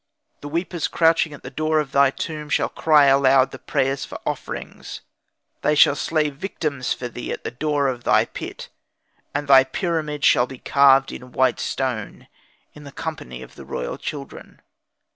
[0.39, 4.19] The weepers crouching at the door of thy tomb shall cry aloud the prayers for
[4.25, 5.01] offerings:
[5.61, 8.69] they shall slay victims for thee at the door of thy pit;
[9.35, 12.27] and thy pyramid shall be carved in white stone,
[12.73, 14.63] in the company of the royal children.